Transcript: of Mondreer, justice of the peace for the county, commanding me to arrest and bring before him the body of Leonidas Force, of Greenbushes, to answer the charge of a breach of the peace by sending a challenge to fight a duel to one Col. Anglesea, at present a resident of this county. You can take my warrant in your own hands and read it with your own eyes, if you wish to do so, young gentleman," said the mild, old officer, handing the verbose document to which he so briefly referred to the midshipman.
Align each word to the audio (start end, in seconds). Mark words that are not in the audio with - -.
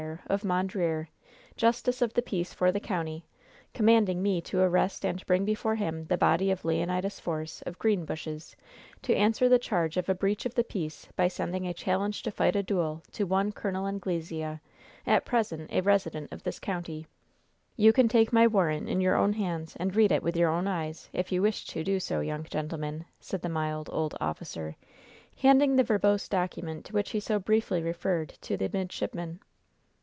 of 0.25 0.43
Mondreer, 0.43 1.09
justice 1.55 2.01
of 2.01 2.15
the 2.15 2.23
peace 2.23 2.55
for 2.55 2.71
the 2.71 2.79
county, 2.79 3.23
commanding 3.75 4.23
me 4.23 4.41
to 4.41 4.57
arrest 4.59 5.05
and 5.05 5.23
bring 5.27 5.45
before 5.45 5.75
him 5.75 6.05
the 6.05 6.17
body 6.17 6.49
of 6.49 6.65
Leonidas 6.65 7.19
Force, 7.19 7.61
of 7.67 7.77
Greenbushes, 7.77 8.55
to 9.03 9.15
answer 9.15 9.47
the 9.47 9.59
charge 9.59 9.97
of 9.97 10.09
a 10.09 10.15
breach 10.15 10.43
of 10.43 10.55
the 10.55 10.63
peace 10.63 11.07
by 11.15 11.27
sending 11.27 11.67
a 11.67 11.73
challenge 11.73 12.23
to 12.23 12.31
fight 12.31 12.55
a 12.55 12.63
duel 12.63 13.03
to 13.11 13.25
one 13.27 13.51
Col. 13.51 13.85
Anglesea, 13.85 14.59
at 15.05 15.23
present 15.23 15.71
a 15.71 15.81
resident 15.81 16.33
of 16.33 16.41
this 16.43 16.59
county. 16.59 17.05
You 17.77 17.93
can 17.93 18.07
take 18.07 18.33
my 18.33 18.47
warrant 18.47 18.89
in 18.89 19.01
your 19.01 19.15
own 19.15 19.33
hands 19.33 19.75
and 19.79 19.95
read 19.95 20.11
it 20.11 20.23
with 20.23 20.35
your 20.35 20.49
own 20.49 20.67
eyes, 20.67 21.09
if 21.13 21.31
you 21.31 21.43
wish 21.43 21.63
to 21.67 21.83
do 21.83 21.99
so, 21.99 22.21
young 22.21 22.43
gentleman," 22.45 23.05
said 23.19 23.43
the 23.43 23.49
mild, 23.49 23.87
old 23.93 24.15
officer, 24.19 24.75
handing 25.37 25.75
the 25.75 25.83
verbose 25.83 26.27
document 26.27 26.85
to 26.85 26.93
which 26.93 27.11
he 27.11 27.19
so 27.19 27.37
briefly 27.37 27.83
referred 27.83 28.29
to 28.41 28.57
the 28.57 28.69
midshipman. 28.73 29.39